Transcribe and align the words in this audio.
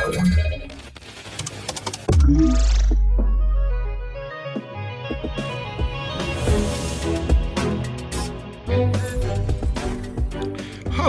Thank 0.00 0.30
you. 2.28 2.79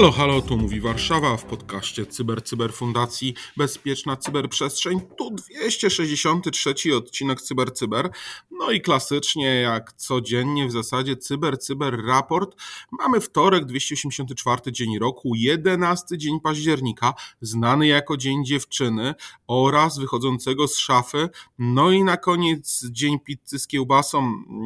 Halo, 0.01 0.11
halo, 0.11 0.41
tu 0.41 0.57
mówi 0.57 0.81
Warszawa 0.81 1.37
w 1.37 1.45
podcaście 1.45 2.05
Cyber 2.05 2.43
Cyber 2.43 2.73
Fundacji 2.73 3.35
Bezpieczna 3.57 4.17
Cyberprzestrzeń. 4.17 5.01
Tu 5.17 5.31
263 5.31 6.95
odcinek 6.95 7.41
Cyber 7.41 7.73
Cyber. 7.73 8.09
No 8.51 8.71
i 8.71 8.81
klasycznie, 8.81 9.45
jak 9.45 9.93
codziennie 9.93 10.67
w 10.67 10.71
zasadzie 10.71 11.17
Cyber 11.17 11.59
Cyber 11.59 12.05
Raport. 12.05 12.55
Mamy 12.91 13.21
wtorek, 13.21 13.65
284 13.65 14.71
dzień 14.71 14.99
roku, 14.99 15.35
11 15.35 16.17
dzień 16.17 16.39
października, 16.39 17.13
znany 17.41 17.87
jako 17.87 18.17
Dzień 18.17 18.45
Dziewczyny 18.45 19.13
oraz 19.47 19.99
wychodzącego 19.99 20.67
z 20.67 20.77
szafy. 20.77 21.29
No 21.59 21.91
i 21.91 22.03
na 22.03 22.17
koniec 22.17 22.85
dzień 22.89 23.19
pizzy 23.19 23.59
z 23.59 23.67
kiełbasą. 23.67 24.21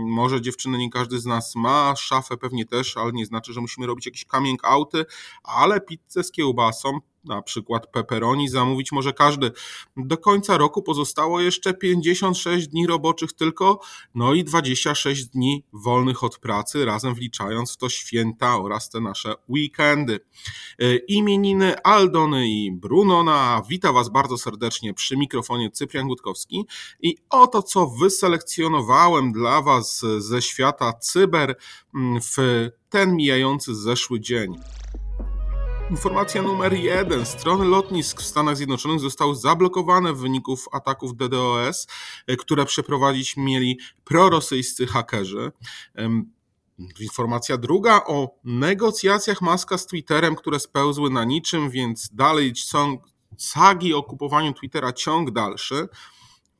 Może 0.07 0.41
dziewczyny 0.41 0.77
nie 0.77 0.89
każdy 0.89 1.20
z 1.20 1.25
nas 1.25 1.55
ma, 1.55 1.95
szafę 1.95 2.38
pewnie 2.38 2.65
też, 2.65 2.97
ale 2.97 3.11
nie 3.11 3.25
znaczy, 3.25 3.53
że 3.53 3.61
musimy 3.61 3.88
robić 3.88 4.05
jakieś 4.05 4.25
coming 4.25 4.65
outy 4.65 5.05
ale 5.43 5.81
pizzę 5.81 6.23
z 6.23 6.31
kiełbasą, 6.31 6.99
na 7.25 7.41
przykład 7.41 7.88
pepperoni, 7.88 8.49
zamówić 8.49 8.91
może 8.91 9.13
każdy. 9.13 9.51
Do 9.98 10.17
końca 10.17 10.57
roku 10.57 10.81
pozostało 10.81 11.41
jeszcze 11.41 11.73
56 11.73 12.67
dni 12.67 12.88
roboczych 12.88 13.34
tylko, 13.34 13.79
no 14.15 14.34
i 14.34 14.43
26 14.43 15.25
dni 15.25 15.63
wolnych 15.73 16.23
od 16.23 16.39
pracy, 16.39 16.85
razem 16.85 17.15
wliczając 17.15 17.73
w 17.73 17.77
to 17.77 17.89
święta 17.89 18.57
oraz 18.57 18.89
te 18.89 18.99
nasze 18.99 19.35
weekendy. 19.49 20.20
E, 20.79 20.95
imieniny 20.95 21.84
Aldony 21.84 22.48
i 22.48 22.71
Brunona. 22.71 23.62
Witam 23.70 23.93
Was 23.93 24.09
bardzo 24.09 24.37
serdecznie 24.37 24.93
przy 24.93 25.17
mikrofonie 25.17 25.71
Cyprian 25.71 26.07
Gutkowski 26.07 26.65
i 27.01 27.17
oto 27.29 27.63
co 27.63 27.87
wyselekcjonowałem 27.87 29.31
dla 29.31 29.62
Was 29.62 30.05
ze 30.18 30.41
świata 30.41 30.93
cyber 30.93 31.55
mm, 31.96 32.21
w 32.21 32.35
ten 32.90 33.15
mijający 33.15 33.76
zeszły 33.76 34.20
dzień. 34.20 34.55
Informacja 35.91 36.41
numer 36.41 36.73
jeden. 36.73 37.25
Strony 37.25 37.65
lotnisk 37.65 38.21
w 38.21 38.25
Stanach 38.25 38.57
Zjednoczonych 38.57 38.99
zostały 38.99 39.35
zablokowane 39.35 40.13
w 40.13 40.17
wyniku 40.17 40.57
ataków 40.71 41.17
DDoS, 41.17 41.87
e, 42.27 42.35
które 42.35 42.65
przeprowadzić 42.65 43.37
mieli 43.37 43.79
prorosyjscy 44.03 44.87
hakerzy. 44.87 45.51
Informacja 46.99 47.57
druga 47.57 48.01
o 48.07 48.35
negocjacjach 48.43 49.41
Maska 49.41 49.77
z 49.77 49.87
Twitterem, 49.87 50.35
które 50.35 50.59
spełzły 50.59 51.09
na 51.09 51.23
niczym, 51.23 51.69
więc 51.69 52.09
dalej 52.13 52.55
są 52.55 52.97
sagi 53.37 53.93
o 53.93 54.03
kupowaniu 54.03 54.53
Twittera 54.53 54.93
ciąg 54.93 55.31
dalszy. 55.31 55.87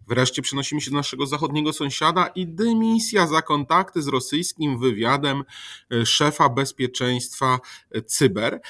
Wreszcie 0.08 0.42
przenosimy 0.42 0.82
się 0.82 0.92
do 0.92 0.98
naszego 0.98 1.26
zachodniego 1.26 1.74
sąsiada 1.74 2.28
i 2.28 2.48
dymisja 2.48 3.28
za 3.28 3.42
kontakty 3.42 4.02
z 4.02 4.08
rosyjskim 4.08 4.80
wywiadem 4.80 5.44
e, 5.92 6.06
szefa 6.06 6.50
bezpieczeństwa 6.50 7.60
e, 7.92 8.02
cyber. 8.02 8.62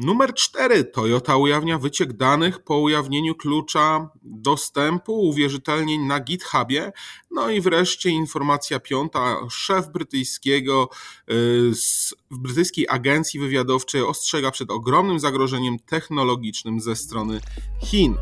Numer 0.00 0.34
4. 0.34 0.84
Toyota 0.84 1.36
ujawnia 1.36 1.78
wyciek 1.78 2.12
danych 2.12 2.58
po 2.58 2.78
ujawnieniu 2.78 3.34
klucza 3.34 4.08
dostępu 4.22 5.28
uwierzytelnień 5.28 6.00
na 6.00 6.20
GitHubie. 6.20 6.92
No 7.30 7.50
i 7.50 7.60
wreszcie 7.60 8.10
informacja 8.10 8.80
piąta. 8.80 9.36
Szef 9.50 9.88
brytyjskiego, 9.88 10.88
y, 11.30 11.74
z 11.74 12.14
brytyjskiej 12.30 12.86
agencji 12.88 13.40
wywiadowczej 13.40 14.02
ostrzega 14.02 14.50
przed 14.50 14.70
ogromnym 14.70 15.20
zagrożeniem 15.20 15.78
technologicznym 15.78 16.80
ze 16.80 16.96
strony 16.96 17.40
Chin. 17.82 18.16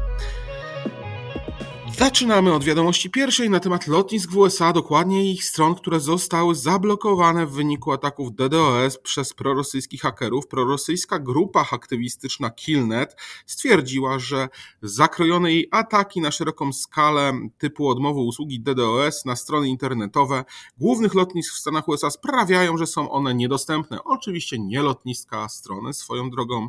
Zaczynamy 1.99 2.55
od 2.55 2.65
wiadomości 2.65 3.11
pierwszej 3.11 3.51
na 3.51 3.61
temat 3.61 3.87
lotnisk 3.87 4.31
w 4.31 4.37
USA, 4.37 4.73
dokładnie 4.73 5.33
ich 5.33 5.45
stron, 5.45 5.75
które 5.75 6.01
zostały 6.01 6.55
zablokowane 6.55 7.47
w 7.47 7.53
wyniku 7.53 7.93
ataków 7.93 8.35
DDoS 8.35 8.99
przez 8.99 9.35
prorosyjskich 9.35 10.01
hakerów. 10.01 10.47
Prorosyjska 10.47 11.19
grupa 11.19 11.67
aktywistyczna 11.73 12.51
Killnet 12.51 13.17
stwierdziła, 13.47 14.19
że 14.19 14.49
zakrojone 14.83 15.53
jej 15.53 15.69
ataki 15.71 16.21
na 16.21 16.31
szeroką 16.31 16.73
skalę 16.73 17.33
typu 17.59 17.89
odmowy 17.89 18.21
usługi 18.21 18.61
DDoS 18.61 19.25
na 19.25 19.37
strony 19.37 19.69
internetowe 19.69 20.45
głównych 20.79 21.15
lotnisk 21.15 21.55
w 21.55 21.59
Stanach 21.59 21.89
USA 21.89 22.11
sprawiają, 22.11 22.77
że 22.77 22.87
są 22.87 23.11
one 23.11 23.35
niedostępne. 23.35 24.05
Oczywiście 24.05 24.59
nie 24.59 24.83
lotniska, 24.83 25.43
a 25.43 25.49
strony. 25.49 25.95
Swoją 25.95 26.31
drogą 26.31 26.69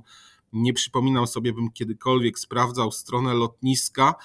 nie 0.54 0.74
przypominam 0.74 1.28
sobie, 1.28 1.54
bym 1.54 1.72
kiedykolwiek 1.72 2.40
sprawdzał 2.40 2.92
stronę 2.92 3.34
lotniska, 3.34 4.16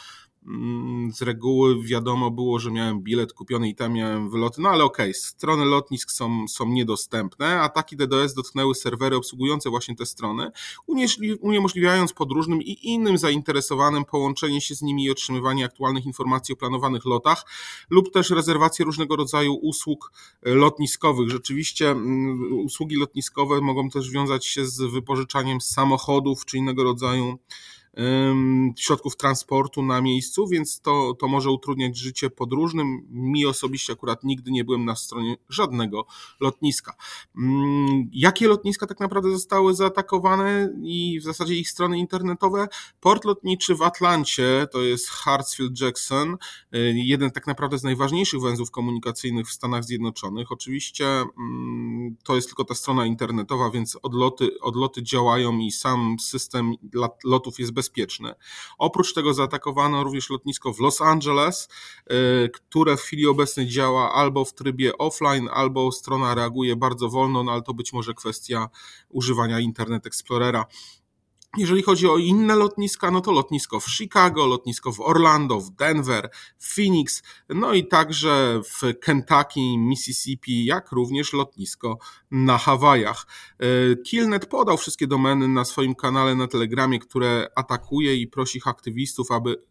z 1.12 1.22
reguły 1.22 1.82
wiadomo 1.82 2.30
było, 2.30 2.58
że 2.58 2.70
miałem 2.70 3.00
bilet 3.00 3.32
kupiony 3.32 3.68
i 3.68 3.74
tam 3.74 3.92
miałem 3.92 4.30
wyloty, 4.30 4.60
no 4.60 4.68
ale 4.68 4.84
okej, 4.84 5.10
okay, 5.10 5.14
strony 5.14 5.64
lotnisk 5.64 6.10
są, 6.10 6.48
są 6.48 6.68
niedostępne. 6.68 7.60
Ataki 7.60 7.96
DDoS 7.96 8.34
dotknęły 8.34 8.74
serwery 8.74 9.16
obsługujące 9.16 9.70
właśnie 9.70 9.96
te 9.96 10.06
strony, 10.06 10.50
uniemożliwiając 11.40 12.12
podróżnym 12.12 12.62
i 12.62 12.78
innym 12.82 13.18
zainteresowanym 13.18 14.04
połączenie 14.04 14.60
się 14.60 14.74
z 14.74 14.82
nimi 14.82 15.04
i 15.04 15.10
otrzymywanie 15.10 15.64
aktualnych 15.64 16.06
informacji 16.06 16.52
o 16.52 16.56
planowanych 16.56 17.04
lotach 17.04 17.44
lub 17.90 18.12
też 18.12 18.30
rezerwację 18.30 18.84
różnego 18.84 19.16
rodzaju 19.16 19.54
usług 19.54 20.12
e, 20.42 20.54
lotniskowych. 20.54 21.30
Rzeczywiście 21.30 21.90
mm, 21.90 22.52
usługi 22.64 22.96
lotniskowe 22.96 23.60
mogą 23.60 23.90
też 23.90 24.10
wiązać 24.10 24.46
się 24.46 24.66
z 24.66 24.82
wypożyczaniem 24.82 25.60
samochodów 25.60 26.44
czy 26.44 26.58
innego 26.58 26.84
rodzaju 26.84 27.38
środków 28.76 29.16
transportu 29.16 29.82
na 29.82 30.00
miejscu, 30.00 30.46
więc 30.46 30.80
to, 30.80 31.14
to 31.18 31.28
może 31.28 31.50
utrudniać 31.50 31.98
życie 31.98 32.30
podróżnym. 32.30 33.06
Mi 33.10 33.46
osobiście 33.46 33.92
akurat 33.92 34.24
nigdy 34.24 34.50
nie 34.50 34.64
byłem 34.64 34.84
na 34.84 34.96
stronie 34.96 35.36
żadnego 35.48 36.06
lotniska. 36.40 36.94
Mm, 37.38 38.10
jakie 38.12 38.48
lotniska 38.48 38.86
tak 38.86 39.00
naprawdę 39.00 39.30
zostały 39.30 39.74
zaatakowane 39.74 40.74
i 40.82 41.20
w 41.20 41.24
zasadzie 41.24 41.54
ich 41.54 41.70
strony 41.70 41.98
internetowe? 41.98 42.68
Port 43.00 43.24
lotniczy 43.24 43.74
w 43.74 43.82
Atlancie, 43.82 44.66
to 44.72 44.82
jest 44.82 45.08
Hartsfield 45.08 45.80
Jackson, 45.80 46.36
y, 46.74 46.92
jeden 46.96 47.30
tak 47.30 47.46
naprawdę 47.46 47.78
z 47.78 47.82
najważniejszych 47.82 48.40
węzłów 48.40 48.70
komunikacyjnych 48.70 49.46
w 49.48 49.52
Stanach 49.52 49.84
Zjednoczonych. 49.84 50.52
Oczywiście 50.52 51.06
mm, 51.06 52.16
to 52.24 52.36
jest 52.36 52.48
tylko 52.48 52.64
ta 52.64 52.74
strona 52.74 53.06
internetowa, 53.06 53.70
więc 53.70 53.98
odloty, 54.02 54.60
odloty 54.60 55.02
działają 55.02 55.58
i 55.58 55.70
sam 55.70 56.16
system 56.20 56.74
lotów 57.24 57.58
jest 57.58 57.72
bezpieczny 57.72 57.83
bezpieczne. 57.84 58.34
Oprócz 58.78 59.14
tego 59.14 59.34
zaatakowano 59.34 60.04
również 60.04 60.30
lotnisko 60.30 60.72
w 60.72 60.80
Los 60.80 61.00
Angeles, 61.00 61.68
y, 62.44 62.48
które 62.48 62.96
w 62.96 63.00
chwili 63.00 63.26
obecnej 63.26 63.66
działa 63.66 64.12
albo 64.12 64.44
w 64.44 64.54
trybie 64.54 64.98
offline, 64.98 65.48
albo 65.52 65.92
strona 65.92 66.34
reaguje 66.34 66.76
bardzo 66.76 67.08
wolno, 67.08 67.42
no 67.42 67.52
ale 67.52 67.62
to 67.62 67.74
być 67.74 67.92
może 67.92 68.14
kwestia 68.14 68.68
używania 69.08 69.60
Internet 69.60 70.06
Explorera. 70.06 70.66
Jeżeli 71.56 71.82
chodzi 71.82 72.08
o 72.08 72.18
inne 72.18 72.56
lotniska, 72.56 73.10
no 73.10 73.20
to 73.20 73.32
lotnisko 73.32 73.80
w 73.80 73.90
Chicago, 73.90 74.46
lotnisko 74.46 74.92
w 74.92 75.00
Orlando, 75.00 75.60
w 75.60 75.70
Denver, 75.70 76.30
w 76.58 76.74
Phoenix, 76.74 77.22
no 77.48 77.72
i 77.72 77.88
także 77.88 78.60
w 78.64 79.00
Kentucky, 79.00 79.78
Mississippi, 79.78 80.64
jak 80.64 80.92
również 80.92 81.32
lotnisko 81.32 81.98
na 82.30 82.58
Hawajach. 82.58 83.26
E, 83.58 83.66
Killnet 83.96 84.46
podał 84.46 84.76
wszystkie 84.76 85.06
domeny 85.06 85.48
na 85.48 85.64
swoim 85.64 85.94
kanale 85.94 86.34
na 86.34 86.48
Telegramie, 86.48 86.98
które 86.98 87.48
atakuje 87.56 88.16
i 88.16 88.26
prosi 88.26 88.60
aktywistów, 88.64 89.30
aby 89.30 89.62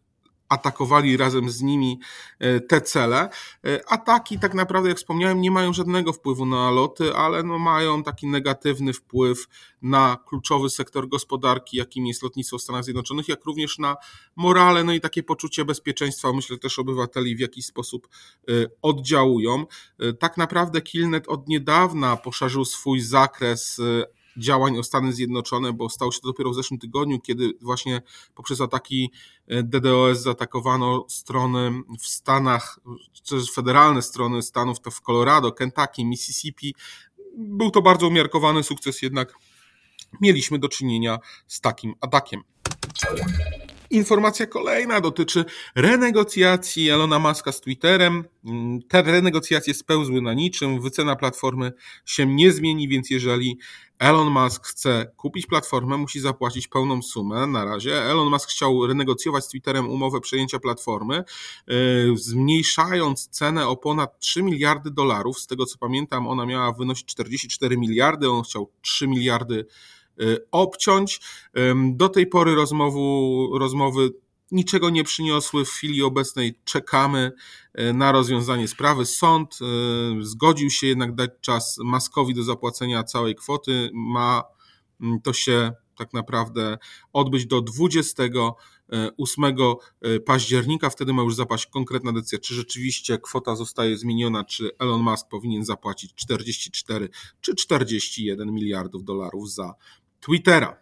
atakowali 0.54 1.16
razem 1.16 1.50
z 1.50 1.62
nimi 1.62 2.00
e, 2.38 2.60
te 2.60 2.80
cele. 2.80 3.28
E, 3.64 3.88
ataki 3.88 4.38
tak 4.38 4.54
naprawdę, 4.54 4.88
jak 4.88 4.98
wspomniałem, 4.98 5.40
nie 5.40 5.50
mają 5.50 5.72
żadnego 5.72 6.12
wpływu 6.12 6.46
na 6.46 6.70
loty, 6.70 7.14
ale 7.14 7.42
no 7.42 7.58
mają 7.58 8.02
taki 8.02 8.26
negatywny 8.26 8.92
wpływ 8.92 9.48
na 9.82 10.16
kluczowy 10.28 10.70
sektor 10.70 11.08
gospodarki, 11.08 11.76
jakim 11.76 12.06
jest 12.06 12.22
lotnictwo 12.22 12.58
w 12.58 12.62
Stanach 12.62 12.84
Zjednoczonych, 12.84 13.28
jak 13.28 13.44
również 13.44 13.78
na 13.78 13.96
morale, 14.36 14.84
no 14.84 14.92
i 14.92 15.00
takie 15.00 15.22
poczucie 15.22 15.64
bezpieczeństwa, 15.64 16.32
myślę 16.32 16.58
też 16.58 16.78
obywateli 16.78 17.36
w 17.36 17.40
jakiś 17.40 17.66
sposób 17.66 18.08
e, 18.48 18.52
oddziałują. 18.82 19.66
Tak 20.18 20.36
naprawdę 20.36 20.80
Killnet 20.80 21.28
od 21.28 21.48
niedawna 21.48 22.16
poszerzył 22.16 22.64
swój 22.64 23.00
zakres 23.00 23.80
działań 24.36 24.78
o 24.78 24.82
Stany 24.82 25.12
Zjednoczone, 25.12 25.72
bo 25.72 25.88
stało 25.88 26.12
się 26.12 26.20
to 26.20 26.28
dopiero 26.28 26.50
w 26.50 26.54
zeszłym 26.54 26.80
tygodniu, 26.80 27.20
kiedy 27.20 27.52
właśnie 27.60 28.02
poprzez 28.34 28.60
ataki 28.60 29.10
e, 29.48 29.62
DDoS 29.62 30.22
zaatakowano 30.22 31.06
strony 31.08 31.72
w 32.00 32.06
Stanach, 32.06 32.80
czy 33.22 33.36
federalne 33.54 34.02
strony 34.02 34.42
Stanów, 34.42 34.80
to 34.80 34.90
w 34.90 35.00
Colorado, 35.00 35.52
Kentucky, 35.52 36.04
Mississippi. 36.04 36.74
Był 37.38 37.70
to 37.70 37.82
bardzo 37.82 38.08
umiarkowany 38.08 38.62
sukces, 38.62 39.02
jednak 39.02 39.34
mieliśmy 40.20 40.58
do 40.58 40.68
czynienia 40.68 41.18
z 41.46 41.60
takim 41.60 41.94
atakiem. 42.00 42.42
Informacja 43.90 44.46
kolejna 44.46 45.00
dotyczy 45.00 45.44
renegocjacji 45.74 46.90
Elona 46.90 47.18
Muska 47.18 47.52
z 47.52 47.60
Twitterem. 47.60 48.24
Te 48.88 49.02
renegocjacje 49.02 49.74
spełzły 49.74 50.22
na 50.22 50.34
niczym, 50.34 50.80
wycena 50.80 51.16
platformy 51.16 51.72
się 52.04 52.26
nie 52.26 52.52
zmieni, 52.52 52.88
więc 52.88 53.10
jeżeli 53.10 53.58
Elon 53.98 54.30
Musk 54.30 54.66
chce 54.66 55.10
kupić 55.16 55.46
platformę, 55.46 55.96
musi 55.96 56.20
zapłacić 56.20 56.68
pełną 56.68 57.02
sumę 57.02 57.46
na 57.46 57.64
razie. 57.64 58.02
Elon 58.02 58.30
Musk 58.30 58.50
chciał 58.50 58.86
renegocjować 58.86 59.44
z 59.44 59.48
Twitterem 59.48 59.90
umowę 59.90 60.20
przejęcia 60.20 60.58
platformy, 60.58 61.24
yy, 61.66 62.16
zmniejszając 62.16 63.28
cenę 63.28 63.68
o 63.68 63.76
ponad 63.76 64.18
3 64.18 64.42
miliardy 64.42 64.90
dolarów. 64.90 65.38
Z 65.38 65.46
tego 65.46 65.66
co 65.66 65.78
pamiętam, 65.78 66.26
ona 66.26 66.46
miała 66.46 66.72
wynosić 66.72 67.04
44 67.04 67.78
miliardy, 67.78 68.30
on 68.30 68.42
chciał 68.42 68.70
3 68.82 69.08
miliardy 69.08 69.64
Y, 69.64 69.66
obciąć. 70.50 71.20
Do 71.92 72.08
tej 72.08 72.26
pory 72.26 72.54
rozmowu, 72.54 73.48
rozmowy 73.58 74.10
niczego 74.54 74.90
nie 74.90 75.04
przyniosły. 75.04 75.64
W 75.64 75.70
chwili 75.70 76.02
obecnej 76.02 76.58
czekamy 76.64 77.32
y, 77.80 77.92
na 77.92 78.12
rozwiązanie 78.12 78.68
sprawy. 78.68 79.06
Sąd 79.06 79.58
y, 80.20 80.24
zgodził 80.24 80.70
się 80.70 80.86
jednak 80.86 81.14
dać 81.14 81.30
czas 81.40 81.78
Maskowi 81.84 82.34
do 82.34 82.42
zapłacenia 82.42 83.04
całej 83.04 83.34
kwoty. 83.34 83.90
Ma 83.94 84.42
mm, 85.00 85.20
to 85.20 85.32
się 85.32 85.72
tak 85.98 86.12
naprawdę 86.12 86.78
odbyć 87.12 87.46
do 87.46 87.60
28 87.60 89.44
października. 90.26 90.90
Wtedy 90.90 91.12
ma 91.12 91.22
już 91.22 91.34
zapaść 91.34 91.66
konkretna 91.66 92.12
decyzja, 92.12 92.38
czy 92.38 92.54
rzeczywiście 92.54 93.18
kwota 93.18 93.56
zostaje 93.56 93.98
zmieniona, 93.98 94.44
czy 94.44 94.70
Elon 94.78 95.02
Musk 95.02 95.28
powinien 95.28 95.64
zapłacić 95.64 96.14
44 96.14 97.08
czy 97.40 97.54
41 97.54 98.52
miliardów 98.52 99.04
dolarów 99.04 99.52
za 99.52 99.74
Twittera. 100.24 100.76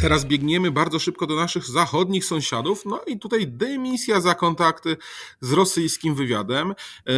Teraz 0.00 0.24
biegniemy 0.24 0.70
bardzo 0.70 0.98
szybko 0.98 1.26
do 1.26 1.36
naszych 1.36 1.66
zachodnich 1.66 2.24
sąsiadów. 2.24 2.84
No 2.84 3.00
i 3.06 3.18
tutaj 3.18 3.46
dymisja 3.48 4.20
za 4.20 4.34
kontakty 4.34 4.96
z 5.40 5.52
rosyjskim 5.52 6.14
wywiadem. 6.14 6.70
E, 6.70 7.14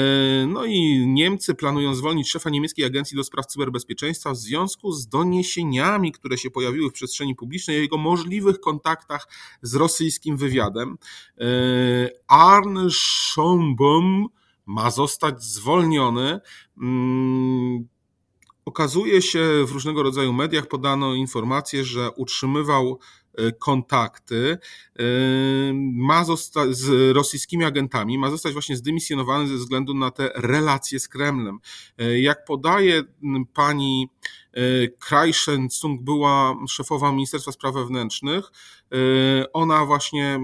no 0.47 0.65
i 0.65 1.07
Niemcy 1.07 1.55
planują 1.55 1.95
zwolnić 1.95 2.31
szefa 2.31 2.51
niemieckiej 2.51 2.85
agencji 2.85 3.17
do 3.17 3.25
spraw 3.25 3.47
cyberbezpieczeństwa 3.47 4.33
w 4.33 4.37
związku 4.37 4.93
z 4.93 5.09
doniesieniami, 5.09 6.13
które 6.13 6.39
się 6.39 6.51
pojawiły 6.51 6.91
w 6.91 6.93
przestrzeni 6.93 7.35
publicznej 7.35 7.77
o 7.77 7.81
jego 7.81 7.97
możliwych 7.97 8.61
kontaktach 8.61 9.29
z 9.63 9.75
rosyjskim 9.75 10.37
wywiadem. 10.37 10.99
E, 11.41 11.45
Arne 12.29 12.89
Schombaum 12.91 14.27
ma 14.67 14.91
zostać 14.91 15.43
zwolniony. 15.45 16.41
Okazuje 18.67 19.23
się, 19.23 19.65
w 19.67 19.73
różnego 19.73 20.03
rodzaju 20.03 20.33
mediach 20.33 20.67
podano 20.67 21.15
informację, 21.15 21.85
że 21.85 22.11
utrzymywał 22.11 22.99
e, 23.35 23.53
kontakty 23.53 24.59
e, 24.99 25.03
ma 25.95 26.25
zostać 26.25 26.77
z 26.77 27.17
rosyjskimi 27.17 27.65
agentami, 27.65 28.19
ma 28.19 28.31
zostać 28.31 28.53
właśnie 28.53 28.77
zdymisjonowany 28.77 29.49
ze 29.49 29.55
względu 29.55 29.95
na 29.95 30.11
te 30.11 30.31
relacje 30.35 31.01
z 31.01 31.09
Kremlem. 31.09 31.59
E, 31.99 32.21
jak 32.21 32.45
podaje 32.45 33.03
pani 33.55 34.09
Krajszensung, 34.99 36.03
była 36.03 36.57
szefowa 36.69 37.13
Ministerstwa 37.13 37.53
Spraw 37.53 37.75
Wewnętrznych, 37.75 38.53
ona 39.53 39.85
właśnie 39.85 40.41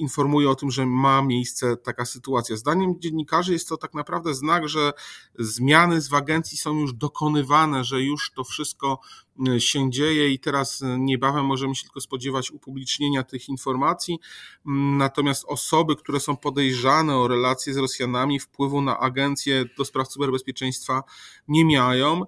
informuje 0.00 0.50
o 0.50 0.54
tym, 0.54 0.70
że 0.70 0.86
ma 0.86 1.22
miejsce 1.22 1.76
taka 1.76 2.04
sytuacja. 2.04 2.56
Zdaniem 2.56 3.00
dziennikarzy 3.00 3.52
jest 3.52 3.68
to 3.68 3.76
tak 3.76 3.94
naprawdę 3.94 4.34
znak, 4.34 4.68
że 4.68 4.92
zmiany 5.38 6.00
w 6.00 6.14
agencji 6.14 6.58
są 6.58 6.78
już 6.78 6.94
dokonywane, 6.94 7.84
że 7.84 8.02
już 8.02 8.30
to 8.30 8.44
wszystko 8.44 9.00
e, 9.48 9.60
się 9.60 9.90
dzieje 9.90 10.30
i 10.30 10.38
teraz 10.38 10.84
niebawem 10.98 11.46
możemy 11.46 11.74
się 11.74 11.82
tylko 11.82 12.00
spodziewać 12.00 12.50
upublicznienia 12.50 13.22
tych 13.22 13.48
informacji. 13.48 14.18
Mm, 14.66 14.96
natomiast 14.96 15.44
osoby, 15.48 15.96
które 15.96 16.20
są 16.20 16.36
podejrzane 16.36 17.16
o 17.16 17.28
relacje 17.28 17.74
z 17.74 17.76
Rosjanami, 17.76 18.40
wpływu 18.40 18.82
na 18.82 18.98
agencję 18.98 19.64
do 19.78 19.84
spraw 19.84 20.08
cyberbezpieczeństwa 20.08 21.02
nie 21.48 21.64
mają 21.78 22.22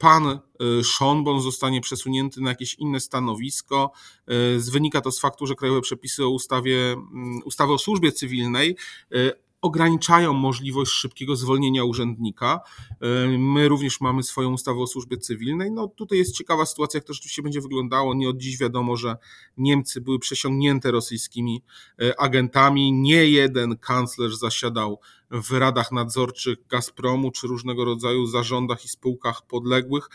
pan 0.00 0.38
y, 0.80 0.84
Schonborn 0.84 1.40
zostanie 1.40 1.80
przesunięty 1.80 2.40
na 2.40 2.50
jakieś 2.50 2.74
inne 2.74 3.00
stanowisko. 3.00 3.92
Y, 4.30 4.70
wynika 4.72 5.00
to 5.00 5.12
z 5.12 5.20
faktu, 5.20 5.46
że 5.46 5.54
krajowe 5.54 5.80
przepisy 5.80 6.24
o 6.24 6.28
ustawie, 6.28 6.92
mm, 6.92 7.40
ustawy 7.44 7.72
o 7.72 7.78
służbie 7.78 8.12
cywilnej 8.12 8.76
y, 9.14 9.32
ograniczają 9.62 10.32
możliwość 10.32 10.92
szybkiego 10.92 11.36
zwolnienia 11.36 11.84
urzędnika. 11.84 12.60
My 13.38 13.68
również 13.68 14.00
mamy 14.00 14.22
swoją 14.22 14.52
ustawę 14.52 14.80
o 14.80 14.86
służbie 14.86 15.18
cywilnej. 15.18 15.70
No 15.72 15.88
tutaj 15.88 16.18
jest 16.18 16.36
ciekawa 16.36 16.66
sytuacja, 16.66 16.98
jak 16.98 17.04
to 17.04 17.12
rzeczywiście 17.12 17.42
będzie 17.42 17.60
wyglądało. 17.60 18.14
Nie 18.14 18.28
od 18.28 18.36
dziś 18.36 18.58
wiadomo, 18.58 18.96
że 18.96 19.16
Niemcy 19.56 20.00
były 20.00 20.18
przesiągnięte 20.18 20.90
rosyjskimi 20.90 21.62
agentami. 22.18 22.92
Nie 22.92 23.26
jeden 23.26 23.76
kanclerz 23.76 24.36
zasiadał 24.36 25.00
w 25.30 25.50
radach 25.50 25.92
nadzorczych 25.92 26.58
Gazpromu 26.68 27.30
czy 27.30 27.46
różnego 27.46 27.84
rodzaju 27.84 28.26
zarządach 28.26 28.84
i 28.84 28.88
spółkach 28.88 29.42
podległych, 29.46 30.08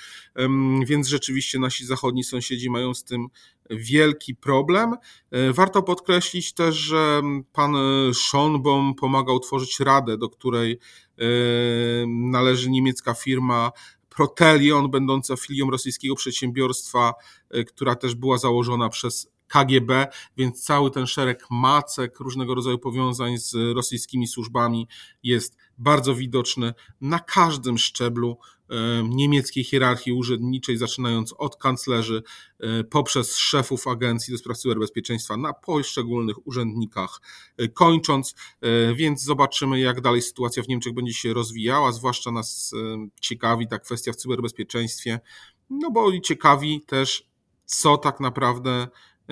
więc 0.85 1.07
rzeczywiście 1.07 1.59
nasi 1.59 1.85
zachodni 1.85 2.23
sąsiedzi 2.23 2.69
mają 2.69 2.93
z 2.93 3.03
tym 3.03 3.27
wielki 3.69 4.35
problem. 4.35 4.95
E, 5.31 5.53
warto 5.53 5.83
podkreślić 5.83 6.53
też, 6.53 6.75
że 6.75 7.21
pan 7.53 7.75
Schonbaum 8.13 8.95
pomagał 8.95 9.39
tworzyć 9.39 9.79
radę, 9.79 10.17
do 10.17 10.29
której 10.29 10.79
e, 11.17 11.25
należy 12.07 12.69
niemiecka 12.69 13.13
firma 13.13 13.71
Protelion, 14.15 14.91
będąca 14.91 15.35
filią 15.35 15.71
rosyjskiego 15.71 16.15
przedsiębiorstwa, 16.15 17.13
e, 17.49 17.63
która 17.63 17.95
też 17.95 18.15
była 18.15 18.37
założona 18.37 18.89
przez 18.89 19.34
KGB, 19.47 20.07
więc 20.37 20.63
cały 20.63 20.91
ten 20.91 21.07
szereg 21.07 21.45
macek, 21.51 22.19
różnego 22.19 22.55
rodzaju 22.55 22.79
powiązań 22.79 23.37
z 23.37 23.53
rosyjskimi 23.75 24.27
służbami 24.27 24.87
jest 25.23 25.57
bardzo 25.77 26.15
widoczny 26.15 26.73
na 27.01 27.19
każdym 27.19 27.77
szczeblu 27.77 28.37
niemieckiej 29.03 29.63
hierarchii 29.63 30.13
urzędniczej, 30.13 30.77
zaczynając 30.77 31.33
od 31.37 31.55
kanclerzy, 31.55 32.23
poprzez 32.89 33.37
szefów 33.37 33.87
agencji 33.87 34.31
do 34.31 34.37
spraw 34.37 34.57
cyberbezpieczeństwa 34.57 35.37
na 35.37 35.53
poszczególnych 35.53 36.47
urzędnikach, 36.47 37.21
e, 37.57 37.67
kończąc, 37.67 38.35
e, 38.61 38.95
więc 38.95 39.23
zobaczymy, 39.23 39.79
jak 39.79 40.01
dalej 40.01 40.21
sytuacja 40.21 40.63
w 40.63 40.67
Niemczech 40.67 40.93
będzie 40.93 41.13
się 41.13 41.33
rozwijała, 41.33 41.91
zwłaszcza 41.91 42.31
nas 42.31 42.71
ciekawi 43.21 43.67
ta 43.67 43.79
kwestia 43.79 44.11
w 44.11 44.15
cyberbezpieczeństwie, 44.15 45.19
no 45.69 45.91
bo 45.91 46.19
ciekawi 46.19 46.81
też, 46.81 47.29
co 47.65 47.97
tak 47.97 48.19
naprawdę 48.19 48.87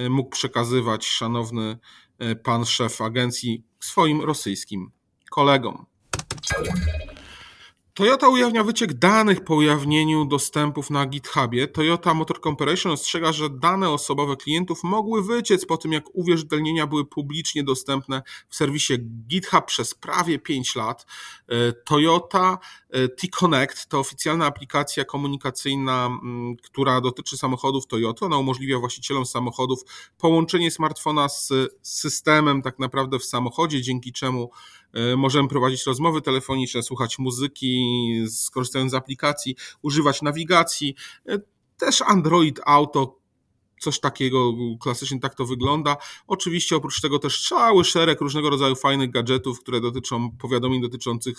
mógł 0.09 0.29
przekazywać 0.29 1.05
szanowny 1.05 1.77
e, 2.19 2.35
pan 2.35 2.65
szef 2.65 3.01
agencji 3.01 3.63
swoim 3.79 4.21
rosyjskim 4.21 4.91
kolegom. 5.29 5.85
Toyota 7.93 8.29
ujawnia 8.29 8.63
wyciek 8.63 8.93
danych 8.93 9.43
po 9.43 9.55
ujawnieniu 9.55 10.25
dostępów 10.25 10.89
na 10.89 11.05
GitHubie. 11.05 11.67
Toyota 11.67 12.13
Motor 12.13 12.41
Corporation 12.41 12.91
ostrzega, 12.91 13.31
że 13.31 13.49
dane 13.49 13.89
osobowe 13.89 14.35
klientów 14.35 14.83
mogły 14.83 15.23
wyciec 15.23 15.65
po 15.65 15.77
tym, 15.77 15.91
jak 15.91 16.03
uwierzytelnienia 16.13 16.87
były 16.87 17.05
publicznie 17.05 17.63
dostępne 17.63 18.21
w 18.49 18.55
serwisie 18.55 18.93
GitHub 19.27 19.65
przez 19.65 19.95
prawie 19.95 20.39
5 20.39 20.75
lat. 20.75 21.05
E, 21.49 21.73
Toyota 21.73 22.57
e, 22.57 22.82
T-Connect 23.17 23.87
to 23.87 23.99
oficjalna 23.99 24.45
aplikacja 24.45 25.05
komunikacyjna, 25.05 26.09
która 26.63 27.01
dotyczy 27.01 27.37
samochodów 27.37 27.87
Toyota. 27.87 28.25
Ona 28.25 28.37
umożliwia 28.37 28.79
właścicielom 28.79 29.25
samochodów 29.25 29.79
połączenie 30.17 30.71
smartfona 30.71 31.29
z 31.29 31.53
systemem 31.81 32.61
tak 32.61 32.79
naprawdę 32.79 33.19
w 33.19 33.25
samochodzie, 33.25 33.81
dzięki 33.81 34.13
czemu 34.13 34.49
E, 34.93 35.15
możemy 35.15 35.47
prowadzić 35.47 35.85
rozmowy 35.85 36.21
telefoniczne, 36.21 36.83
słuchać 36.83 37.19
muzyki, 37.19 37.83
skorzystając 38.29 38.91
z 38.91 38.95
aplikacji, 38.95 39.55
używać 39.81 40.21
nawigacji. 40.21 40.95
E, 41.29 41.39
też 41.77 42.01
Android 42.01 42.59
Auto 42.65 43.22
coś 43.83 43.99
takiego 43.99 44.53
klasycznie 44.81 45.19
tak 45.19 45.35
to 45.35 45.45
wygląda. 45.45 45.97
Oczywiście 46.27 46.75
oprócz 46.75 47.01
tego 47.01 47.19
też 47.19 47.47
cały 47.49 47.85
szereg 47.85 48.21
różnego 48.21 48.49
rodzaju 48.49 48.75
fajnych 48.75 49.11
gadżetów, 49.11 49.59
które 49.59 49.81
dotyczą 49.81 50.31
powiadomień 50.31 50.81
dotyczących 50.81 51.37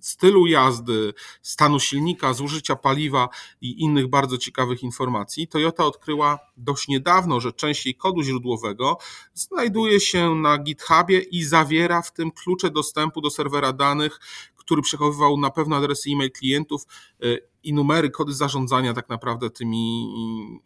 stylu 0.00 0.46
jazdy, 0.46 1.14
stanu 1.42 1.80
silnika, 1.80 2.34
zużycia 2.34 2.76
paliwa 2.76 3.28
i 3.60 3.82
innych 3.82 4.06
bardzo 4.06 4.38
ciekawych 4.38 4.82
informacji. 4.82 5.48
Toyota 5.48 5.84
odkryła 5.84 6.38
dość 6.56 6.88
niedawno, 6.88 7.40
że 7.40 7.52
część 7.52 7.86
jej 7.86 7.94
kodu 7.94 8.22
źródłowego 8.22 8.98
znajduje 9.34 10.00
się 10.00 10.34
na 10.34 10.58
GitHubie 10.58 11.18
i 11.18 11.44
zawiera 11.44 12.02
w 12.02 12.12
tym 12.12 12.30
klucze 12.30 12.70
dostępu 12.70 13.20
do 13.20 13.30
serwera 13.30 13.72
danych, 13.72 14.20
który 14.56 14.82
przechowywał 14.82 15.36
na 15.36 15.50
pewno 15.50 15.76
adresy 15.76 16.10
e-mail 16.10 16.32
klientów 16.32 16.86
e, 17.22 17.53
i 17.64 17.72
numery, 17.72 18.10
kody 18.10 18.34
zarządzania 18.34 18.94
tak 18.94 19.08
naprawdę 19.08 19.50
tymi 19.50 20.08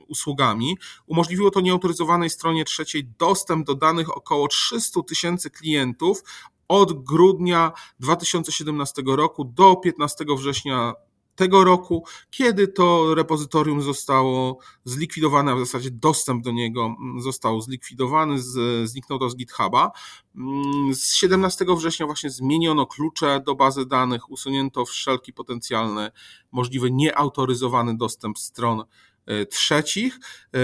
usługami. 0.08 0.78
Umożliwiło 1.06 1.50
to 1.50 1.60
nieautoryzowanej 1.60 2.30
stronie 2.30 2.64
trzeciej 2.64 3.04
dostęp 3.18 3.66
do 3.66 3.74
danych 3.74 4.16
około 4.16 4.48
300 4.48 5.02
tysięcy 5.02 5.50
klientów 5.50 6.22
od 6.68 7.04
grudnia 7.04 7.72
2017 8.00 9.02
roku 9.06 9.44
do 9.44 9.76
15 9.76 10.24
września 10.36 10.94
tego 11.38 11.64
roku, 11.64 12.04
kiedy 12.30 12.68
to 12.68 13.14
repozytorium 13.14 13.82
zostało 13.82 14.58
zlikwidowane, 14.84 15.52
a 15.52 15.56
w 15.56 15.58
zasadzie 15.58 15.90
dostęp 15.90 16.44
do 16.44 16.50
niego 16.50 16.96
został 17.18 17.60
zlikwidowany, 17.60 18.42
z, 18.42 18.88
zniknął 18.90 19.18
to 19.18 19.30
z 19.30 19.36
GitHuba. 19.36 19.90
Mm, 20.36 20.94
z 20.94 21.14
17 21.14 21.64
września 21.76 22.06
właśnie 22.06 22.30
zmieniono 22.30 22.86
klucze 22.86 23.40
do 23.46 23.54
bazy 23.54 23.86
danych, 23.86 24.30
usunięto 24.30 24.84
wszelki 24.84 25.32
potencjalny, 25.32 26.10
możliwy 26.52 26.90
nieautoryzowany 26.90 27.96
dostęp 27.96 28.38
stron 28.38 28.84
e, 29.26 29.46
trzecich. 29.46 30.18
E, 30.54 30.58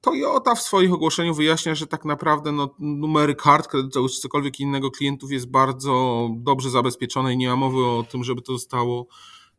Toyota 0.00 0.54
w 0.54 0.62
swoich 0.62 0.92
ogłoszeniu 0.92 1.34
wyjaśnia, 1.34 1.74
że 1.74 1.86
tak 1.86 2.04
naprawdę 2.04 2.52
no, 2.52 2.74
numery 2.78 3.34
kart 3.34 3.68
kredytowych 3.68 4.12
czy 4.12 4.20
cokolwiek 4.20 4.60
innego 4.60 4.90
klientów 4.90 5.32
jest 5.32 5.46
bardzo 5.46 6.28
dobrze 6.36 6.70
zabezpieczone 6.70 7.34
i 7.34 7.36
nie 7.36 7.48
ma 7.48 7.56
mowy 7.56 7.84
o 7.84 8.04
tym, 8.10 8.24
żeby 8.24 8.42
to 8.42 8.52
zostało 8.52 9.06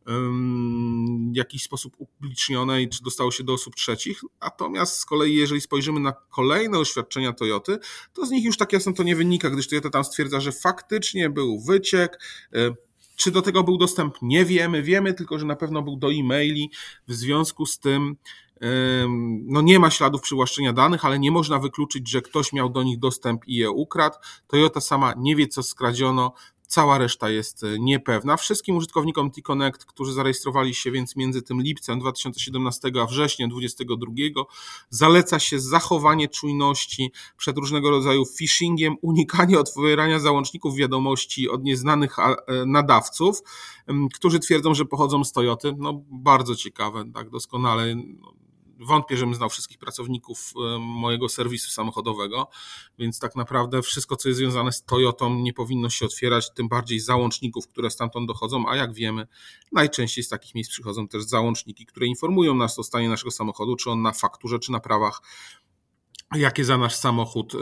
w 0.06 1.36
jakiś 1.36 1.64
sposób 1.64 1.94
upublicznione 1.98 2.82
i 2.82 2.90
czy 2.90 3.04
dostało 3.04 3.32
się 3.32 3.44
do 3.44 3.54
osób 3.54 3.76
trzecich. 3.76 4.22
Natomiast 4.42 4.98
z 4.98 5.06
kolei, 5.06 5.36
jeżeli 5.36 5.62
spojrzymy 5.62 6.00
na 6.00 6.12
kolejne 6.12 6.80
oświadczenia 6.80 7.34
Toyoty, 7.34 7.78
to 8.14 8.26
z 8.26 8.32
nich 8.32 8.46
już 8.46 8.58
tak 8.58 8.74
jasno 8.74 8.94
to 8.94 9.04
nie 9.04 9.16
wynika, 9.16 9.50
gdyż 9.50 9.68
Toyota 9.68 9.90
tam 9.90 10.04
stwierdza, 10.04 10.40
że 10.40 10.52
faktycznie 10.52 11.30
był 11.30 11.60
wyciek. 11.60 12.20
E, 12.54 12.76
czy 13.16 13.32
do 13.32 13.42
tego 13.42 13.64
był 13.64 13.78
dostęp? 13.78 14.16
Nie 14.22 14.46
wiemy. 14.46 14.84
Wiemy 14.84 15.14
tylko, 15.14 15.40
że 15.40 15.46
na 15.46 15.56
pewno 15.56 15.82
był 15.82 15.98
do 15.98 16.12
e-maili. 16.12 16.72
W 17.08 17.14
związku 17.14 17.66
z 17.66 17.80
tym 17.80 18.16
no 19.46 19.62
nie 19.62 19.80
ma 19.80 19.90
śladów 19.90 20.22
przywłaszczenia 20.22 20.74
danych, 20.74 21.06
ale 21.06 21.20
nie 21.20 21.32
można 21.32 21.60
wykluczyć, 21.60 22.10
że 22.10 22.22
ktoś 22.22 22.54
miał 22.54 22.70
do 22.70 22.84
nich 22.84 23.00
dostęp 23.00 23.48
i 23.48 23.56
je 23.56 23.72
ukradł. 23.72 24.16
Toyota 24.48 24.82
sama 24.82 25.14
nie 25.18 25.36
wie, 25.36 25.48
co 25.48 25.64
skradziono. 25.64 26.34
Cała 26.68 26.98
reszta 26.98 27.30
jest 27.30 27.64
e, 27.64 27.80
niepewna. 27.80 28.38
Wszystkim 28.38 28.78
użytkownikom 28.78 29.32
T-Connect, 29.32 29.86
którzy 29.86 30.14
zarejestrowali 30.14 30.74
się 30.74 30.92
więc 30.92 31.16
między 31.16 31.42
tym 31.42 31.62
lipcem 31.62 32.00
2017 32.00 32.92
a 33.02 33.06
wrześniem 33.06 33.50
2022, 33.50 34.44
zaleca 34.90 35.40
się 35.40 35.60
zachowanie 35.60 36.28
czujności 36.28 37.12
przed 37.38 37.58
różnego 37.58 37.90
rodzaju 37.90 38.26
phishingiem, 38.26 38.96
unikanie 39.02 39.60
otwierania 39.60 40.20
załączników 40.20 40.76
wiadomości 40.76 41.50
od 41.50 41.64
nieznanych 41.64 42.20
e, 42.20 42.36
nadawców, 42.66 43.42
którzy 44.14 44.40
twierdzą, 44.40 44.74
że 44.74 44.86
pochodzą 44.86 45.24
z 45.24 45.32
Toyoty. 45.32 45.76
No 45.78 46.02
bardzo 46.12 46.56
ciekawe, 46.56 47.04
tak 47.14 47.30
doskonale 47.30 47.96
no, 47.96 48.45
wątpię, 48.80 49.18
żebym 49.18 49.36
znał 49.36 49.50
wszystkich 49.50 49.78
pracowników 49.78 50.54
e, 50.56 50.80
mojego 50.80 51.30
serwisu 51.30 51.72
samochodowego, 51.72 52.48
więc 53.00 53.20
tak 53.20 53.36
naprawdę 53.36 53.82
wszystko, 53.82 54.16
co 54.16 54.30
jest 54.30 54.40
związane 54.40 54.72
z 54.72 54.84
Toyotą, 54.84 55.36
nie 55.36 55.54
powinno 55.54 55.90
się 55.90 56.06
otwierać, 56.06 56.54
tym 56.54 56.68
bardziej 56.68 57.00
załączników, 57.00 57.68
które 57.68 57.90
stamtąd 57.90 58.28
dochodzą, 58.28 58.70
a 58.70 58.76
jak 58.76 58.94
wiemy, 58.94 59.28
najczęściej 59.72 60.24
z 60.24 60.30
takich 60.30 60.56
miejsc 60.56 60.72
przychodzą 60.72 61.08
też 61.08 61.24
załączniki, 61.24 61.86
które 61.86 62.08
informują 62.08 62.56
nas 62.56 62.80
o 62.80 62.84
stanie 62.84 63.10
naszego 63.10 63.32
samochodu, 63.32 63.76
czy 63.76 63.92
on 63.92 64.02
na 64.02 64.12
fakturze, 64.12 64.60
czy 64.60 64.72
na 64.72 64.80
prawach 64.80 65.22
jakie 66.34 66.66
za 66.66 66.78
nasz 66.78 66.96
samochód 66.96 67.56
e, 67.56 67.58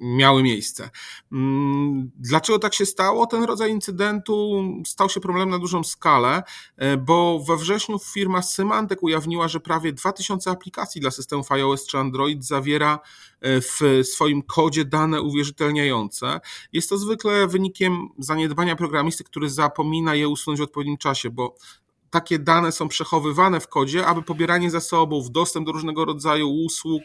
miały 0.00 0.42
miejsce. 0.42 0.90
Mm, 1.32 2.10
dlaczego 2.16 2.58
tak 2.58 2.74
się 2.74 2.86
stało? 2.86 3.26
Ten 3.26 3.44
rodzaj 3.44 3.70
incydentu 3.70 4.64
stał 4.86 5.08
się 5.08 5.20
problemem 5.20 5.50
na 5.50 5.58
dużą 5.58 5.84
skalę, 5.84 6.42
e, 6.76 6.96
bo 6.96 7.40
we 7.40 7.56
wrześniu 7.56 7.98
firma 7.98 8.42
Symantec 8.42 8.98
ujawniła, 9.02 9.48
że 9.48 9.60
prawie 9.60 9.92
2000 9.92 10.50
aplikacji 10.50 11.00
dla 11.00 11.10
systemów 11.10 11.52
iOS 11.52 11.86
czy 11.86 11.98
Android 11.98 12.44
zawiera 12.44 12.98
e, 13.40 13.60
w 13.60 13.80
swoim 14.02 14.42
kodzie 14.42 14.84
dane 14.84 15.22
uwierzytelniające. 15.22 16.40
Jest 16.72 16.88
to 16.88 16.98
zwykle 16.98 17.46
wynikiem 17.46 18.08
zaniedbania 18.18 18.76
programisty, 18.76 19.24
który 19.24 19.50
zapomina 19.50 20.14
je 20.14 20.28
usunąć 20.28 20.60
w 20.60 20.62
odpowiednim 20.62 20.96
czasie, 20.96 21.30
bo 21.30 21.56
takie 22.10 22.38
dane 22.38 22.72
są 22.72 22.88
przechowywane 22.88 23.60
w 23.60 23.68
kodzie, 23.68 24.06
aby 24.06 24.22
pobieranie 24.22 24.70
zasobów, 24.70 25.30
dostęp 25.30 25.66
do 25.66 25.72
różnego 25.72 26.04
rodzaju 26.04 26.48
usług 26.48 27.02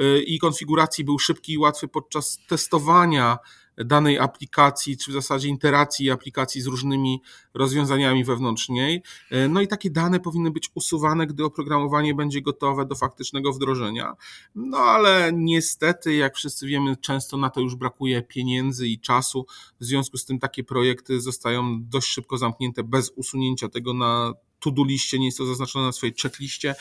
y, 0.00 0.22
i 0.22 0.38
konfiguracji 0.38 1.04
był 1.04 1.18
szybki 1.18 1.52
i 1.52 1.58
łatwy 1.58 1.88
podczas 1.88 2.38
testowania 2.48 3.38
danej 3.84 4.18
aplikacji, 4.18 4.96
czy 4.96 5.10
w 5.10 5.14
zasadzie 5.14 5.48
interakcji 5.48 6.10
aplikacji 6.10 6.60
z 6.60 6.66
różnymi 6.66 7.22
rozwiązaniami 7.54 8.24
wewnątrz 8.24 8.68
niej. 8.68 9.02
Y, 9.32 9.48
no 9.48 9.60
i 9.60 9.68
takie 9.68 9.90
dane 9.90 10.20
powinny 10.20 10.50
być 10.50 10.70
usuwane, 10.74 11.26
gdy 11.26 11.44
oprogramowanie 11.44 12.14
będzie 12.14 12.42
gotowe 12.42 12.86
do 12.86 12.94
faktycznego 12.94 13.52
wdrożenia. 13.52 14.16
No 14.54 14.78
ale 14.78 15.30
niestety, 15.34 16.14
jak 16.14 16.36
wszyscy 16.36 16.66
wiemy, 16.66 16.96
często 16.96 17.36
na 17.36 17.50
to 17.50 17.60
już 17.60 17.76
brakuje 17.76 18.22
pieniędzy 18.22 18.88
i 18.88 19.00
czasu. 19.00 19.46
W 19.80 19.84
związku 19.84 20.18
z 20.18 20.24
tym 20.24 20.38
takie 20.38 20.64
projekty 20.64 21.20
zostają 21.20 21.84
dość 21.84 22.08
szybko 22.08 22.38
zamknięte 22.38 22.84
bez 22.84 23.10
usunięcia 23.16 23.68
tego 23.68 23.94
na 23.94 24.34
to-do 24.60 24.84
liście, 24.84 25.18
nie 25.18 25.26
jest 25.26 25.38
to 25.38 25.46
zaznaczone 25.46 25.84
na 25.84 25.92
swojej 25.92 26.14
checkliście 26.22 26.74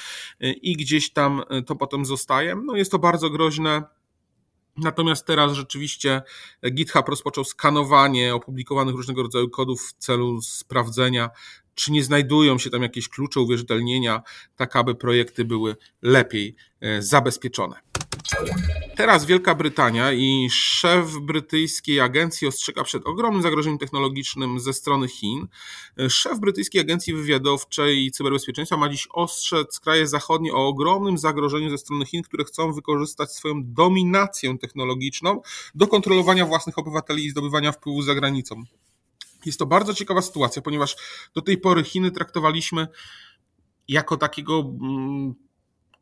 y, 0.44 0.51
i 0.51 0.75
gdzieś 0.75 1.13
tam 1.13 1.44
y, 1.51 1.63
to 1.63 1.75
potem 1.75 2.06
zostaje. 2.06 2.56
No 2.56 2.75
jest 2.75 2.92
to 2.92 3.00
bardzo 3.00 3.30
groźne. 3.30 3.84
Natomiast 4.77 5.25
teraz 5.25 5.53
rzeczywiście 5.53 6.22
GitHub 6.74 7.10
rozpoczął 7.10 7.43
skanowanie 7.43 8.36
opublikowanych 8.36 8.96
różnego 8.96 9.24
rodzaju 9.24 9.50
kodów 9.50 9.81
w 9.81 9.93
celu 9.93 10.41
sprawdzenia, 10.41 11.29
czy 11.75 11.91
nie 11.91 12.03
znajdują 12.03 12.57
się 12.57 12.69
tam 12.69 12.84
jakieś 12.84 13.10
klucze 13.10 13.39
uwierzytelnienia, 13.39 14.22
tak 14.55 14.75
aby 14.75 14.96
projekty 14.96 15.46
były 15.46 15.75
lepiej 16.01 16.55
y, 16.84 17.01
zabezpieczone. 17.01 17.75
Teraz 18.96 19.25
Wielka 19.25 19.55
Brytania 19.55 20.13
i 20.13 20.48
szef 20.51 21.19
brytyjskiej 21.22 22.00
agencji 22.00 22.48
ostrzega 22.48 22.84
przed 22.84 23.07
ogromnym 23.07 23.41
zagrożeniem 23.41 23.77
technologicznym 23.77 24.60
ze 24.60 24.74
strony 24.74 25.07
Chin. 25.07 25.48
Szef 26.10 26.39
brytyjskiej 26.39 26.81
agencji 26.81 27.13
wywiadowczej 27.13 28.05
i 28.05 28.12
cyberbezpieczeństwa 28.12 28.77
ma 28.77 28.89
dziś 28.89 29.07
ostrzec 29.12 29.79
kraje 29.79 30.07
zachodnie 30.07 30.53
o 30.53 30.67
ogromnym 30.67 31.17
zagrożeniu 31.17 31.69
ze 31.69 31.77
strony 31.77 32.05
Chin, 32.05 32.24
które 32.24 32.43
chcą 32.43 32.74
wykorzystać 32.74 33.31
swoją 33.31 33.53
dominację 33.65 34.57
technologiczną 34.57 35.41
do 35.75 35.88
kontrolowania 35.88 36.46
własnych 36.46 36.77
obywateli 36.77 37.25
i 37.25 37.29
zdobywania 37.29 37.72
wpływu 37.72 38.01
za 38.01 38.15
granicą. 38.15 38.63
Jest 39.46 39.60
to 39.60 39.65
bardzo 39.65 39.93
ciekawa 39.93 40.22
sytuacja, 40.22 40.62
ponieważ 40.62 40.96
do 41.36 41.41
tej 41.41 41.57
pory 41.57 41.84
Chiny 41.84 42.12
traktowaliśmy 42.12 42.88
jako 43.88 44.17
takiego 44.17 44.60
mm, 44.60 45.47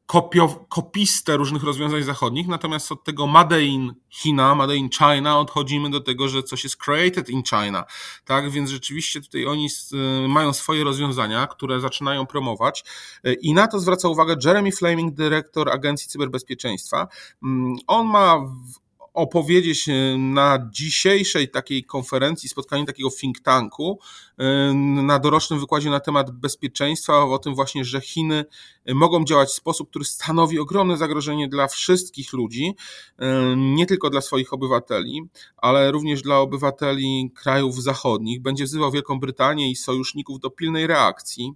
kopio, 0.06 0.66
kopiste 0.70 1.38
różnych 1.38 1.64
rozwiązań 1.64 2.04
zachodnich, 2.04 2.48
natomiast 2.48 2.92
od 2.92 3.04
tego 3.04 3.28
Made 3.28 3.64
in 3.64 3.94
China, 4.10 4.56
Made 4.56 4.76
in 4.76 4.90
China 4.90 5.40
odchodzimy 5.40 5.90
do 5.90 6.02
tego, 6.02 6.28
że 6.28 6.44
coś 6.44 6.64
jest 6.64 6.78
created 6.78 7.30
in 7.30 7.44
China, 7.44 7.84
tak, 8.26 8.52
więc 8.52 8.70
rzeczywiście 8.70 9.22
tutaj 9.22 9.46
oni 9.46 9.68
mają 10.28 10.54
swoje 10.54 10.84
rozwiązania, 10.84 11.48
które 11.48 11.80
zaczynają 11.80 12.26
promować 12.26 12.84
i 13.42 13.54
na 13.54 13.68
to 13.68 13.80
zwraca 13.80 14.08
uwagę 14.10 14.36
Jeremy 14.46 14.72
Fleming, 14.72 15.14
dyrektor 15.14 15.70
Agencji 15.70 16.10
Cyberbezpieczeństwa. 16.10 17.08
Mm, 17.44 17.76
on 17.88 18.08
ma 18.08 18.40
opowiedzieć 19.16 19.90
e, 19.90 20.18
na 20.18 20.70
dzisiejszej 20.72 21.50
takiej 21.50 21.84
konferencji, 21.84 22.50
spotkaniu 22.50 22.86
takiego 22.86 23.10
think 23.12 23.40
tanku, 23.40 24.00
e, 24.38 24.74
na 25.04 25.20
dorocznym 25.20 25.60
wykładzie 25.60 25.90
na 25.90 26.00
temat 26.00 26.32
bezpieczeństwa, 26.32 27.24
o 27.24 27.40
tym 27.40 27.56
właśnie, 27.56 27.86
że 27.86 28.02
Chiny 28.02 28.46
mogą 28.94 29.24
działać 29.24 29.50
w 29.50 29.54
sposób, 29.54 29.90
który 29.90 30.06
stanowi 30.06 30.60
ogromne 30.60 30.98
zagrożenie 30.98 31.48
dla 31.48 31.68
wszystkich 31.68 32.34
ludzi, 32.34 32.76
e, 33.20 33.56
nie 33.58 33.86
tylko 33.86 34.10
dla 34.10 34.22
swoich 34.22 34.54
obywateli, 34.54 35.22
ale 35.58 35.92
również 35.92 36.22
dla 36.22 36.40
obywateli 36.40 37.32
krajów 37.36 37.84
zachodnich. 37.84 38.42
Będzie 38.42 38.66
wzywał 38.66 38.92
Wielką 38.92 39.20
Brytanię 39.20 39.72
i 39.72 39.76
sojuszników 39.76 40.40
do 40.40 40.50
pilnej 40.50 40.88
reakcji. 40.88 41.54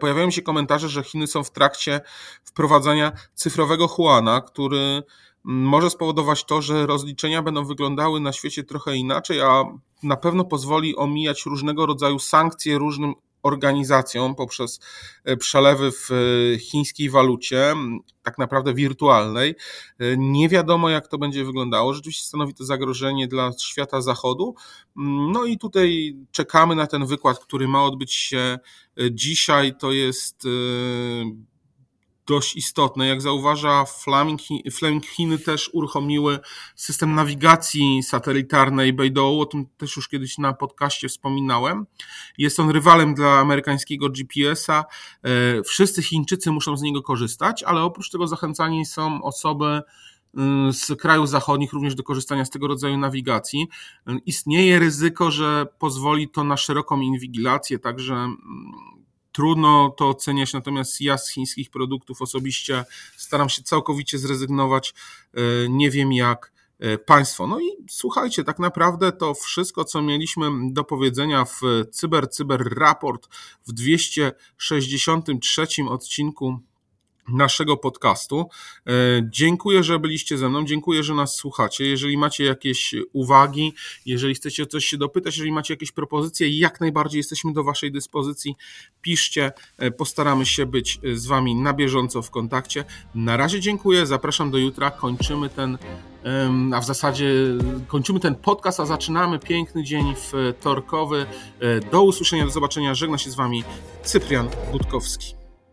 Pojawiają 0.00 0.30
się 0.30 0.42
komentarze, 0.42 0.88
że 0.88 1.02
Chiny 1.02 1.26
są 1.26 1.44
w 1.44 1.50
trakcie 1.50 2.00
wprowadzania 2.44 3.12
cyfrowego 3.34 3.88
Huana, 3.88 4.40
który 4.40 5.02
może 5.48 5.90
spowodować 5.90 6.44
to, 6.44 6.62
że 6.62 6.86
rozliczenia 6.86 7.42
będą 7.42 7.64
wyglądały 7.64 8.20
na 8.20 8.32
świecie 8.32 8.64
trochę 8.64 8.96
inaczej, 8.96 9.40
a 9.40 9.64
na 10.02 10.16
pewno 10.16 10.44
pozwoli 10.44 10.96
omijać 10.96 11.46
różnego 11.46 11.86
rodzaju 11.86 12.18
sankcje 12.18 12.78
różnym 12.78 13.14
organizacjom 13.42 14.34
poprzez 14.34 14.80
e, 15.24 15.36
przelewy 15.36 15.92
w 15.92 16.10
e, 16.10 16.58
chińskiej 16.58 17.10
walucie, 17.10 17.74
tak 18.22 18.38
naprawdę 18.38 18.74
wirtualnej. 18.74 19.54
E, 19.98 20.16
nie 20.16 20.48
wiadomo, 20.48 20.88
jak 20.88 21.08
to 21.08 21.18
będzie 21.18 21.44
wyglądało. 21.44 21.94
Rzeczywiście 21.94 22.26
stanowi 22.26 22.54
to 22.54 22.64
zagrożenie 22.64 23.28
dla 23.28 23.50
świata 23.60 24.00
zachodu. 24.00 24.54
No 25.32 25.44
i 25.44 25.58
tutaj 25.58 26.16
czekamy 26.30 26.74
na 26.74 26.86
ten 26.86 27.06
wykład, 27.06 27.38
który 27.38 27.68
ma 27.68 27.84
odbyć 27.84 28.12
się 28.12 28.58
dzisiaj. 29.10 29.76
To 29.78 29.92
jest 29.92 30.46
dość 32.26 32.56
istotne. 32.56 33.06
Jak 33.06 33.22
zauważa 33.22 33.84
Fleming, 33.84 34.40
Fleming 34.72 35.06
Chiny 35.06 35.38
też 35.38 35.70
uruchomiły 35.72 36.38
system 36.76 37.14
nawigacji 37.14 38.02
satelitarnej 38.02 38.92
Beidou, 38.92 39.40
o 39.40 39.46
tym 39.46 39.66
też 39.76 39.96
już 39.96 40.08
kiedyś 40.08 40.38
na 40.38 40.52
podcaście 40.52 41.08
wspominałem. 41.08 41.86
Jest 42.38 42.60
on 42.60 42.70
rywalem 42.70 43.14
dla 43.14 43.38
amerykańskiego 43.38 44.08
GPS-a. 44.08 44.84
E, 45.22 45.62
wszyscy 45.62 46.02
Chińczycy 46.02 46.50
muszą 46.50 46.76
z 46.76 46.82
niego 46.82 47.02
korzystać, 47.02 47.62
ale 47.62 47.82
oprócz 47.82 48.10
tego 48.10 48.26
zachęcani 48.26 48.86
są 48.86 49.22
osoby 49.22 49.82
z 50.72 51.00
krajów 51.00 51.28
zachodnich 51.28 51.72
również 51.72 51.94
do 51.94 52.02
korzystania 52.02 52.44
z 52.44 52.50
tego 52.50 52.66
rodzaju 52.66 52.98
nawigacji. 52.98 53.68
Istnieje 54.26 54.78
ryzyko, 54.78 55.30
że 55.30 55.66
pozwoli 55.78 56.28
to 56.28 56.44
na 56.44 56.56
szeroką 56.56 57.00
inwigilację, 57.00 57.78
także 57.78 58.14
mm, 58.14 58.36
Trudno 59.36 59.90
to 59.96 60.08
oceniać, 60.08 60.52
natomiast 60.52 61.00
ja 61.00 61.18
z 61.18 61.30
chińskich 61.30 61.70
produktów 61.70 62.22
osobiście 62.22 62.84
staram 63.16 63.48
się 63.48 63.62
całkowicie 63.62 64.18
zrezygnować. 64.18 64.94
E, 65.34 65.40
nie 65.68 65.90
wiem 65.90 66.12
jak 66.12 66.52
e, 66.78 66.98
Państwo. 66.98 67.46
No 67.46 67.60
i 67.60 67.64
słuchajcie, 67.88 68.44
tak 68.44 68.58
naprawdę 68.58 69.12
to 69.12 69.34
wszystko, 69.34 69.84
co 69.84 70.02
mieliśmy 70.02 70.50
do 70.72 70.84
powiedzenia 70.84 71.44
w 71.44 71.60
Cyber 71.92 72.30
Cyber 72.30 72.78
Raport 72.78 73.28
w 73.66 73.72
263 73.72 75.66
odcinku 75.88 76.58
naszego 77.28 77.76
podcastu. 77.76 78.48
E, 78.86 78.92
dziękuję, 79.30 79.82
że 79.82 79.98
byliście 79.98 80.38
ze 80.38 80.48
mną, 80.48 80.64
dziękuję, 80.64 81.02
że 81.02 81.14
nas 81.14 81.34
słuchacie. 81.34 81.84
Jeżeli 81.84 82.18
macie 82.18 82.44
jakieś 82.44 82.94
uwagi, 83.12 83.74
jeżeli 84.06 84.34
chcecie 84.34 84.62
o 84.62 84.66
coś 84.66 84.84
się 84.84 84.96
dopytać, 84.96 85.36
jeżeli 85.36 85.52
macie 85.52 85.74
jakieś 85.74 85.92
propozycje, 85.92 86.58
jak 86.58 86.80
najbardziej 86.80 87.18
jesteśmy 87.18 87.52
do 87.52 87.64
Waszej 87.64 87.92
dyspozycji. 87.92 88.56
Piszcie, 89.02 89.52
e, 89.78 89.90
postaramy 89.90 90.46
się 90.46 90.66
być 90.66 91.00
z 91.14 91.26
Wami 91.26 91.54
na 91.54 91.72
bieżąco 91.72 92.22
w 92.22 92.30
kontakcie. 92.30 92.84
Na 93.14 93.36
razie 93.36 93.60
dziękuję, 93.60 94.06
zapraszam 94.06 94.50
do 94.50 94.58
jutra, 94.58 94.90
kończymy 94.90 95.48
ten 95.48 95.78
a 96.74 96.80
w 96.80 96.84
zasadzie 96.84 97.30
kończymy 97.88 98.20
ten 98.20 98.34
podcast, 98.34 98.80
a 98.80 98.86
zaczynamy 98.86 99.38
piękny 99.38 99.84
dzień 99.84 100.14
wtorkowy. 100.16 101.26
E, 101.60 101.80
do 101.80 102.02
usłyszenia, 102.02 102.44
do 102.44 102.50
zobaczenia. 102.50 102.94
Żegna 102.94 103.18
się 103.18 103.30
z 103.30 103.34
Wami 103.34 103.64
Cyprian 104.02 104.48
Budkowski. 104.72 105.45